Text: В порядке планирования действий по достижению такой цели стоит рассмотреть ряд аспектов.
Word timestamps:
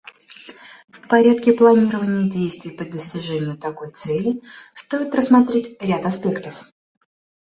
В 0.89 1.07
порядке 1.09 1.53
планирования 1.53 2.27
действий 2.27 2.71
по 2.71 2.83
достижению 2.85 3.55
такой 3.55 3.91
цели 3.91 4.41
стоит 4.73 5.13
рассмотреть 5.13 5.79
ряд 5.79 6.07
аспектов. 6.07 6.55